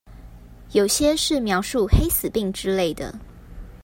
[0.71, 3.13] 有些是描述黑死病之類的